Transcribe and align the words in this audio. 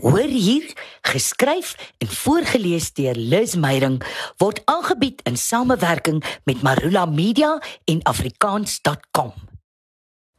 Hoor 0.00 0.32
hier, 0.32 0.64
geskryf 1.04 1.74
en 2.00 2.08
voorgeles 2.08 2.86
deur 2.96 3.18
Liz 3.20 3.54
Meyering 3.60 3.98
word 4.40 4.62
aangebied 4.64 5.20
in 5.28 5.36
samewerking 5.36 6.22
met 6.48 6.62
Marula 6.64 7.04
Media 7.04 7.58
en 7.84 8.00
afrikaans.com. 8.08 9.34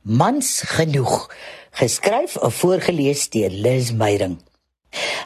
Mans 0.01 0.49
genoeg, 0.65 1.29
geskryf 1.77 2.39
en 2.41 2.51
voorgeles 2.51 3.27
deur 3.29 3.53
Liz 3.53 3.93
Meyering. 3.93 4.39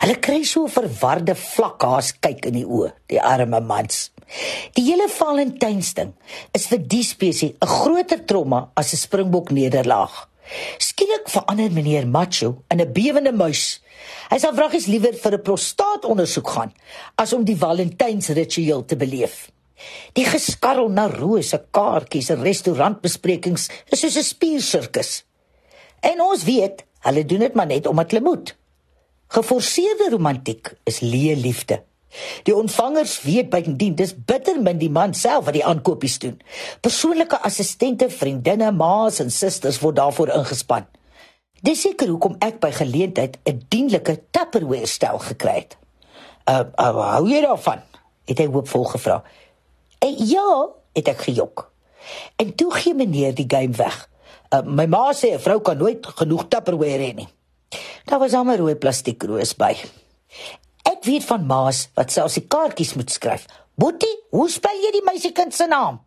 Hulle 0.03 0.19
kry 0.19 0.43
so 0.43 0.67
verwarde 0.67 1.37
vlakhaas 1.39 2.11
kyk 2.19 2.51
in 2.51 2.59
die 2.59 2.67
oë, 2.67 2.91
die 3.07 3.23
arme 3.23 3.63
mans. 3.63 4.09
Die 4.75 4.83
hele 4.89 5.07
Valentynsding 5.15 6.11
is 6.51 6.67
vir 6.67 6.83
die 6.83 7.03
spesies 7.07 7.55
'n 7.55 7.67
groter 7.79 8.25
trauma 8.25 8.71
as 8.75 8.91
'n 8.91 8.97
springbok 8.97 9.55
nederlaag. 9.55 10.27
Skielik 10.77 11.29
verander 11.29 11.71
meneer 11.71 12.07
Macho 12.07 12.63
in 12.69 12.81
'n 12.81 12.93
bewende 12.93 13.31
muis. 13.31 13.81
Hy 14.29 14.37
sal 14.37 14.53
vraggies 14.53 14.87
liewer 14.87 15.13
vir 15.13 15.33
'n 15.33 15.41
prostaatondersoek 15.41 16.49
gaan 16.49 16.73
as 17.15 17.33
om 17.33 17.43
die 17.43 17.57
Valentynsritueel 17.57 18.85
te 18.85 18.95
beleef. 18.95 19.51
Die 20.13 20.25
geskarrel 20.25 20.89
na 20.89 21.07
rose 21.07 21.57
kaartjies 21.71 22.29
en 22.29 22.43
restaurantbesprekings 22.43 23.69
is 23.89 23.99
soos 23.99 24.17
'n 24.17 24.23
spiersirkus. 24.23 25.23
En 25.99 26.21
ons 26.21 26.43
weet, 26.43 26.85
hulle 26.99 27.25
doen 27.25 27.39
dit 27.39 27.53
maar 27.53 27.67
net 27.67 27.87
omdat 27.87 28.11
hulle 28.11 28.23
moet. 28.23 28.55
Geforseerde 29.27 30.09
romantiek 30.11 30.73
is 30.83 30.99
leë 30.99 31.35
liefde. 31.35 31.83
Die 32.43 32.55
ontvangers 32.55 33.21
weet 33.21 33.49
bydien 33.49 33.95
dis 33.95 34.13
bitter 34.15 34.61
min 34.61 34.77
die 34.77 34.89
man 34.89 35.13
self 35.13 35.45
wat 35.45 35.53
die 35.53 35.65
aankopies 35.65 36.19
doen. 36.19 36.41
Persoonlike 36.81 37.41
assistente, 37.41 38.09
vriendinne, 38.09 38.71
ma's 38.71 39.19
en 39.19 39.31
susters 39.31 39.79
word 39.79 39.95
daarvoor 39.95 40.33
ingespan. 40.35 40.85
Dis 41.65 41.81
seker 41.81 42.07
hoekom 42.07 42.35
ek 42.39 42.59
by 42.59 42.71
geleentheid 42.71 43.37
'n 43.45 43.65
dienlike 43.69 44.21
Tupperware 44.31 44.87
stel 44.87 45.19
gekry 45.19 45.55
het. 45.65 45.77
Uh, 46.49 46.63
uh 46.77 47.13
hou 47.17 47.27
jy 47.27 47.41
daarvan? 47.41 47.81
het 48.25 48.41
hy 48.41 48.47
hoopvol 48.49 48.87
gevra. 48.89 49.21
Uh, 50.01 50.11
ja, 50.29 50.49
het 50.97 51.09
ek 51.11 51.25
gejok. 51.27 51.69
En 52.41 52.53
toe 52.57 52.71
gee 52.73 52.97
meneer 52.97 53.35
die 53.37 53.47
game 53.49 53.75
weg. 53.77 53.97
Uh, 54.53 54.61
my 54.65 54.85
ma 54.89 55.11
sê 55.13 55.33
'n 55.33 55.39
vrou 55.39 55.59
kan 55.61 55.77
nooit 55.77 56.05
genoeg 56.05 56.47
Tupperware 56.47 57.01
hê 57.01 57.13
nie. 57.15 57.29
Daar 58.05 58.19
was 58.19 58.33
al 58.33 58.45
'n 58.45 58.57
rooi 58.57 58.75
plastiekroos 58.75 59.55
by. 59.55 59.73
Ek 61.05 61.11
weet 61.11 61.25
van 61.29 61.43
ma's 61.45 61.79
wat 61.93 62.09
selfs 62.09 62.39
die 62.39 62.47
kaartjies 62.49 62.95
moet 62.97 63.11
skryf. 63.13 63.43
Boetie, 63.77 64.09
hoe 64.33 64.47
spel 64.49 64.79
jy 64.81 64.89
die 64.95 65.03
meisiekind 65.05 65.53
se 65.53 65.67
naam? 65.69 65.99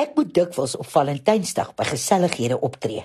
Ek 0.00 0.14
moet 0.16 0.30
dikwels 0.32 0.78
op 0.80 0.88
Valentynsdag 0.88 1.74
by 1.76 1.84
gesellighede 1.90 2.56
optree. 2.64 3.02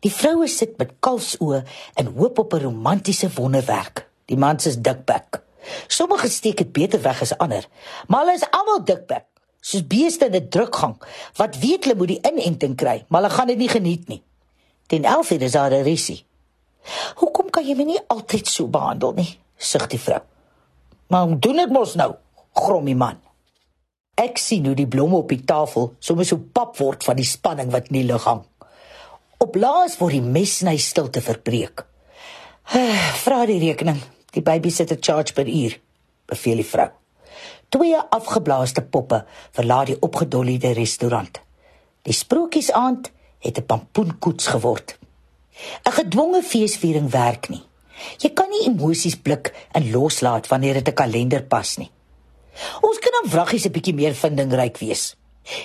Die 0.00 0.08
vroue 0.08 0.48
sit 0.48 0.78
met 0.80 0.94
kalfsoë 1.04 1.58
en 2.00 2.08
hoop 2.16 2.40
op 2.40 2.56
'n 2.56 2.62
romantiese 2.62 3.28
wonderwerk. 3.36 4.08
Die 4.32 4.38
mans 4.40 4.66
is 4.66 4.80
dikbek. 4.80 5.42
Sommige 5.88 6.28
steek 6.28 6.56
dit 6.56 6.72
beter 6.72 7.02
weg 7.02 7.20
as 7.20 7.36
ander, 7.36 7.68
maar 8.08 8.24
hulle 8.24 8.40
is 8.40 8.50
almal 8.50 8.80
dikbek, 8.84 9.26
soos 9.60 9.86
beeste 9.86 10.24
in 10.24 10.34
'n 10.34 10.48
drukgang 10.48 10.96
wat 11.36 11.58
weet 11.58 11.84
hulle 11.84 11.96
moet 11.96 12.08
die 12.08 12.24
inenting 12.32 12.76
kry, 12.76 13.04
maar 13.08 13.22
hulle 13.22 13.34
gaan 13.34 13.46
dit 13.46 13.58
nie 13.58 13.68
geniet 13.68 14.08
nie. 14.08 14.22
Ten 14.86 15.04
11 15.04 15.30
is 15.30 15.52
daar 15.52 15.70
'n 15.70 15.82
risie. 15.82 16.24
Hoekom 17.16 17.50
kan 17.50 17.66
jy 17.66 17.74
my 17.74 17.84
nie 17.84 18.00
altyd 18.08 18.46
so 18.46 18.66
behandel 18.66 19.12
nie? 19.12 19.38
Sug 19.60 19.86
die 19.92 20.00
vrou. 20.00 20.20
Maar 21.12 21.26
hoe 21.28 21.38
doen 21.38 21.56
dit 21.60 21.72
mos 21.74 21.94
nou? 22.00 22.14
grom 22.60 22.88
die 22.88 22.96
man. 22.98 23.18
Ek 24.20 24.38
sien 24.40 24.66
hoe 24.66 24.76
die 24.76 24.88
blomme 24.90 25.20
op 25.22 25.30
die 25.32 25.44
tafel 25.46 25.92
sommer 26.02 26.26
so 26.28 26.40
pap 26.52 26.76
word 26.80 27.04
van 27.06 27.16
die 27.16 27.28
spanning 27.28 27.70
wat 27.72 27.88
in 27.92 28.00
die 28.00 28.08
lug 28.08 28.26
hang. 28.28 28.42
Op 29.40 29.56
laas 29.56 29.96
word 30.00 30.18
die 30.18 30.24
mesny 30.24 30.76
stilte 30.82 31.22
verbreek. 31.24 31.86
Vra 33.24 33.44
die 33.48 33.60
rekening. 33.62 34.00
Die 34.34 34.44
baby 34.46 34.70
sit 34.70 34.92
'n 34.92 35.02
charge 35.02 35.32
per 35.34 35.48
uur, 35.48 35.78
beveel 36.26 36.60
die 36.62 36.70
vrou. 36.72 36.90
Twee 37.70 37.96
afgeblaaste 37.96 38.82
poppe 38.82 39.24
verlaat 39.56 39.86
die 39.86 40.00
opgedolliede 40.02 40.72
restaurant. 40.74 41.40
Die 42.02 42.14
sprookiesaand 42.14 43.10
het 43.38 43.58
'n 43.58 43.66
pampoenkoets 43.66 44.46
geword. 44.46 44.98
'n 45.86 45.92
Gedwonge 45.92 46.42
feesviering 46.42 47.10
werk 47.10 47.48
nie. 47.48 47.62
Jy 48.18 48.32
kan 48.34 48.50
nie 48.50 48.66
emosies 48.68 49.16
blik 49.16 49.52
en 49.72 49.90
loslaat 49.90 50.48
wanneer 50.48 50.74
dit 50.74 50.88
'n 50.88 50.94
kalender 50.94 51.42
pas 51.42 51.76
nie. 51.78 51.90
Ons 52.82 52.98
kan 52.98 53.12
dan 53.20 53.30
vraggies 53.30 53.66
'n 53.66 53.72
bietjie 53.72 53.94
meer 53.94 54.14
vindingryk 54.14 54.78
wees. 54.78 55.16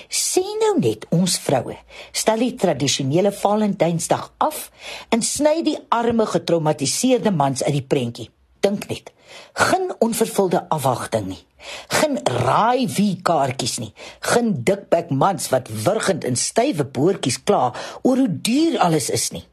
Sien 0.08 0.58
nou 0.60 0.78
net 0.80 1.06
ons 1.14 1.38
vroue, 1.38 1.76
stel 2.12 2.38
die 2.38 2.54
tradisionele 2.54 3.32
Valentynsdag 3.32 4.32
af 4.38 4.70
en 5.14 5.22
sny 5.22 5.62
die 5.62 5.78
arme 5.88 6.26
getraumatiseerde 6.26 7.30
mans 7.30 7.62
uit 7.62 7.72
die 7.72 7.82
prentjie. 7.82 8.30
Dink 8.60 8.88
net. 8.88 9.12
Geen 9.52 9.92
onvervulde 9.98 10.68
afwagting 10.68 11.26
nie. 11.26 11.42
Geen 11.88 12.18
raai 12.24 12.86
wie 12.96 13.20
kaartjies 13.22 13.78
nie. 13.82 13.92
Geen 14.20 14.52
dikbek 14.64 15.10
mans 15.10 15.48
wat 15.52 15.68
wurgend 15.84 16.24
in 16.24 16.36
stywe 16.36 16.84
boortjies 16.84 17.42
kla 17.42 17.72
oor 18.02 18.22
hoe 18.22 18.30
duur 18.30 18.78
alles 18.78 19.10
is 19.10 19.30
nie. 19.34 19.44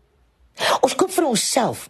Ons 0.81 0.95
koop 0.95 1.11
vir 1.13 1.27
onsself 1.27 1.89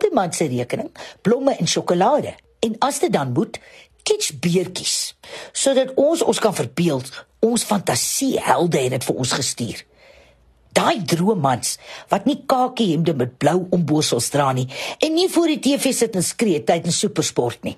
op 0.00 0.08
die 0.08 0.16
man 0.16 0.32
se 0.32 0.48
rekening 0.48 0.88
blomme 1.22 1.56
en 1.56 1.68
sjokolade. 1.68 2.34
En 2.64 2.76
as 2.78 3.00
dit 3.00 3.12
dan 3.12 3.32
moet 3.36 3.60
kitsch 4.02 4.32
beertjies. 4.40 5.14
Sodat 5.52 5.92
ons 6.00 6.22
ons 6.22 6.40
kan 6.40 6.56
verbeel 6.56 7.02
ons 7.44 7.64
fantasie 7.64 8.38
helde 8.40 8.80
het 8.80 8.96
dit 8.96 9.04
vir 9.04 9.20
ons 9.20 9.36
gestuur. 9.36 9.84
Daai 10.76 11.02
droommans 11.04 11.76
wat 12.08 12.26
nie 12.28 12.38
kakie 12.48 12.92
hemde 12.92 13.14
met 13.16 13.36
blou 13.42 13.66
ombosels 13.74 14.30
dra 14.32 14.52
nie 14.56 14.68
en 15.00 15.14
nie 15.14 15.28
voor 15.28 15.50
die 15.50 15.60
TV 15.60 15.92
sit 15.96 16.16
en 16.16 16.24
skree 16.24 16.62
tydens 16.64 17.00
supersport 17.02 17.64
nie. 17.66 17.76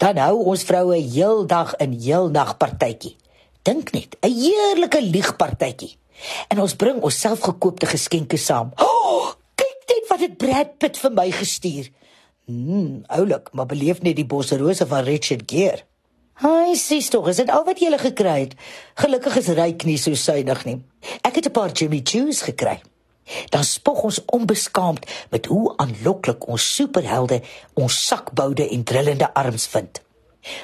Dan 0.00 0.18
hou 0.18 0.40
ons 0.50 0.64
vroue 0.66 0.96
heeldag 0.96 1.76
in 1.84 1.98
heel 2.00 2.30
nag 2.34 2.56
partytjie 2.58 3.16
dink 3.62 3.92
net 3.92 4.16
'n 4.24 4.32
heerlike 4.32 5.00
liegpartytjie 5.02 5.96
en 6.48 6.60
ons 6.60 6.74
bring 6.74 7.02
ons 7.02 7.20
selfgekoopte 7.20 7.86
geskenke 7.86 8.36
saam. 8.36 8.72
Oh, 9.10 9.34
wat 10.20 10.28
het 10.28 10.36
Brad 10.36 10.76
Pitt 10.78 10.98
vir 11.00 11.12
my 11.16 11.30
gestuur? 11.32 11.86
Hm, 12.44 13.04
oulik, 13.08 13.48
maar 13.56 13.66
beleef 13.66 14.02
net 14.04 14.18
die 14.18 14.26
bosrose 14.26 14.86
van 14.86 15.06
Richard 15.06 15.46
Gere. 15.48 15.86
Hy 16.40 16.74
sê 16.76 16.98
tog, 17.08 17.28
is 17.28 17.40
dit 17.40 17.50
al 17.52 17.64
wat 17.64 17.80
jy 17.80 17.88
gele 17.88 17.98
gekry 18.00 18.36
het? 18.42 18.54
Gelukkig 19.00 19.36
is 19.40 19.48
ryk 19.56 19.84
nie 19.88 19.98
so 20.00 20.16
suinig 20.16 20.64
nie. 20.64 20.78
Ek 21.24 21.36
het 21.36 21.46
'n 21.46 21.52
paar 21.52 21.72
Jimmy 21.72 22.00
Choos 22.04 22.42
gekry. 22.42 22.80
Dan 23.48 23.64
spog 23.64 24.02
ons 24.02 24.24
onbeskaamd 24.24 25.06
met 25.30 25.46
hoe 25.46 25.76
aanloklik 25.76 26.48
ons 26.48 26.74
superhelde 26.74 27.42
ons 27.74 28.06
sakboude 28.06 28.68
en 28.68 28.84
drillende 28.84 29.34
arms 29.34 29.66
vind. 29.66 30.00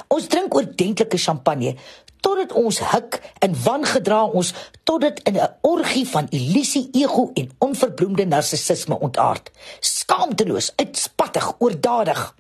Ons 0.09 0.29
drink 0.33 0.55
oordentlike 0.55 1.19
champagne 1.19 1.77
totdat 2.25 2.53
ons 2.59 2.79
huk 2.91 3.21
en 3.45 3.55
wangedra 3.63 4.25
ons 4.27 4.53
totdat 4.89 5.21
in 5.29 5.37
'n 5.39 5.55
orgie 5.63 6.07
van 6.09 6.27
illusie, 6.31 6.89
ego 6.93 7.31
en 7.35 7.51
onverbloemde 7.59 8.27
narcissisme 8.27 8.99
ontaard. 8.99 9.51
Skaamteloos, 9.81 10.73
uitspattig, 10.77 11.55
oordadig. 11.59 12.35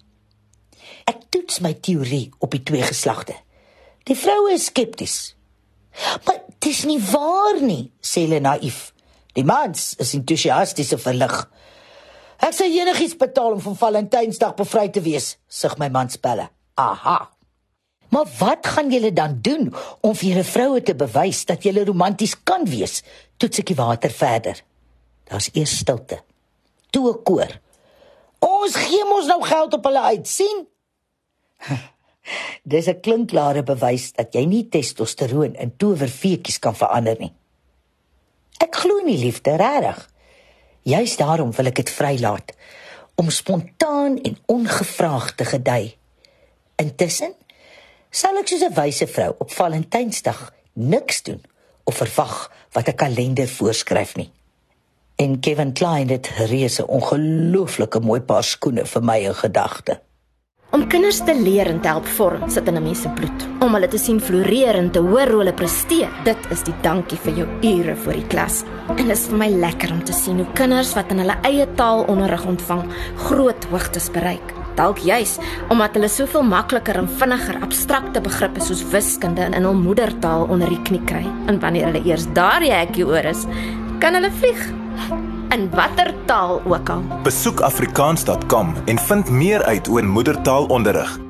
Ek 1.05 1.19
toets 1.29 1.61
my 1.61 1.75
teorie 1.75 2.31
op 2.39 2.51
die 2.51 2.63
twee 2.63 2.83
geslagte. 2.83 3.35
Die 4.05 4.17
vroue 4.17 4.53
is 4.53 4.65
skepties. 4.65 5.37
Maar 6.25 6.41
dit 6.59 6.73
is 6.73 6.85
nie 6.85 7.01
waar 7.01 7.61
nie, 7.61 7.93
sê 8.01 8.21
hulle 8.21 8.41
naïef. 8.41 8.93
Die 9.33 9.45
mans 9.45 9.95
is 9.99 10.15
entoesiasties 10.15 10.93
en 10.93 10.99
verlig. 10.99 11.51
Ek 12.39 12.55
sê 12.55 12.65
enigiets 12.65 13.17
betaal 13.17 13.53
om 13.53 13.61
van 13.61 13.77
Valentynsdag 13.77 14.55
bevry 14.55 14.89
te 14.89 15.01
wees, 15.01 15.37
sug 15.49 15.79
my 15.79 15.89
man 15.89 16.09
spelle. 16.09 16.56
Aha. 16.76 17.31
Maar 18.09 18.28
wat 18.38 18.66
gaan 18.66 18.91
julle 18.92 19.12
dan 19.12 19.38
doen 19.41 19.75
om 20.00 20.14
vir 20.14 20.28
julle 20.28 20.44
vroue 20.44 20.82
te 20.82 20.94
bewys 20.94 21.44
dat 21.48 21.64
julle 21.66 21.84
romanties 21.84 22.37
kan 22.42 22.64
wees? 22.69 23.03
Toets 23.37 23.62
ek 23.62 23.72
die 23.72 23.78
water 23.78 24.12
verder. 24.12 24.60
Daar's 25.26 25.48
eers 25.53 25.78
stilte. 25.82 26.20
Toe 26.91 27.10
'n 27.10 27.22
koor. 27.22 27.53
Ons 28.38 28.76
gee 28.76 29.04
mos 29.04 29.26
nou 29.26 29.42
geld 29.42 29.72
op 29.72 29.84
hulle 29.84 30.03
uit, 30.03 30.28
sien? 30.28 30.67
Dis 32.73 32.87
'n 32.87 33.00
klinkklare 33.00 33.62
bewys 33.62 34.12
dat 34.12 34.34
jy 34.34 34.44
nie 34.44 34.69
testosteroon 34.69 35.55
in 35.55 35.76
towerfeetjies 35.76 36.58
kan 36.58 36.76
verander 36.76 37.17
nie. 37.19 37.32
Ek 38.58 38.75
glo 38.75 39.00
nie 39.05 39.19
liefde 39.19 39.56
regtig. 39.56 40.11
Juist 40.82 41.19
daarom 41.19 41.50
wil 41.52 41.67
ek 41.67 41.75
dit 41.75 41.90
vrylaat 41.90 42.52
om 43.17 43.31
spontaan 43.31 44.20
en 44.20 44.37
ongevraagd 44.46 45.37
te 45.37 45.44
gedei. 45.44 45.96
Intussen 46.76 47.32
sal 48.11 48.37
ek 48.37 48.49
soos 48.49 48.64
'n 48.67 48.75
wyse 48.76 49.06
vrou 49.08 49.34
op 49.38 49.50
Valentynsdag 49.50 50.52
niks 50.73 51.23
doen 51.23 51.43
of 51.84 51.96
verwag 51.96 52.50
wat 52.73 52.88
'n 52.88 52.94
kalender 52.94 53.49
voorskryf 53.49 54.17
nie. 54.17 54.31
En 55.17 55.40
Kevin 55.40 55.73
Klein 55.73 56.08
het 56.08 56.28
reuse 56.37 56.87
ongelooflike 56.87 58.00
mooi 58.00 58.20
paar 58.20 58.44
skoene 58.44 58.84
vir 58.84 59.02
my 59.02 59.19
in 59.19 59.34
gedagte. 59.34 60.00
Om 60.70 60.87
kinders 60.88 61.23
te 61.25 61.34
leer 61.34 61.67
en 61.67 61.81
te 61.81 61.88
help 61.88 62.06
vorm 62.06 62.50
sit 62.50 62.69
in 62.69 62.76
'n 62.76 62.82
mens 62.82 63.02
se 63.02 63.08
bloed. 63.08 63.46
Om 63.61 63.75
hulle 63.75 63.88
te 63.88 63.99
sien 63.99 64.20
floreer 64.20 64.75
en 64.75 64.90
te 64.90 64.99
hoor 64.99 65.29
hoe 65.29 65.38
hulle 65.38 65.55
presteer, 65.55 66.11
dit 66.25 66.50
is 66.50 66.62
die 66.62 66.75
dankie 66.82 67.19
vir 67.19 67.32
jou 67.32 67.49
ure 67.62 67.96
voor 67.96 68.12
die 68.12 68.26
klas. 68.26 68.64
En 68.88 68.96
dit 69.08 69.17
is 69.17 69.26
vir 69.26 69.38
my 69.38 69.49
lekker 69.49 69.90
om 69.93 70.05
te 70.05 70.12
sien 70.12 70.37
hoe 70.37 70.52
kinders 70.52 70.94
wat 70.94 71.11
in 71.11 71.19
hulle 71.19 71.38
eie 71.43 71.75
taal 71.75 72.05
onderrig 72.05 72.44
ontvang, 72.44 72.93
groot 73.17 73.64
hoogtes 73.64 74.11
bereik. 74.11 74.66
Dalk 74.76 75.00
juis 75.05 75.37
omdat 75.73 75.96
hulle 75.96 76.08
soveel 76.12 76.44
makliker 76.46 76.99
en 77.00 77.08
vinniger 77.19 77.61
abstrakte 77.64 78.20
begrippe 78.20 78.61
soos 78.64 78.84
wiskunde 78.93 79.49
in 79.49 79.64
hul 79.64 79.76
moedertaal 79.78 80.46
onder 80.52 80.69
die 80.73 80.82
knie 80.88 81.02
kry. 81.08 81.25
En 81.50 81.61
wanneer 81.61 81.90
hulle 81.90 82.05
eers 82.05 82.28
daar 82.37 82.61
die 82.61 82.73
hekkie 82.75 83.06
oor 83.08 83.25
is, 83.25 83.46
kan 84.00 84.19
hulle 84.19 84.32
vlieg 84.40 84.67
in 85.55 85.69
watter 85.73 86.12
taal 86.26 86.61
ook 86.64 86.90
al. 86.90 87.05
Besoek 87.25 87.61
afrikaans.com 87.61 88.75
en 88.84 88.99
vind 88.99 89.31
meer 89.31 89.64
uit 89.64 89.88
oor 89.88 90.05
moedertaalonderrig. 90.05 91.25